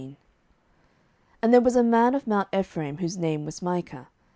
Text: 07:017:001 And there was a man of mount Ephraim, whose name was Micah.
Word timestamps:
07:017:001 0.01 0.15
And 1.43 1.53
there 1.53 1.61
was 1.61 1.75
a 1.75 1.83
man 1.83 2.15
of 2.15 2.25
mount 2.25 2.47
Ephraim, 2.51 2.97
whose 2.97 3.19
name 3.19 3.45
was 3.45 3.61
Micah. 3.61 4.07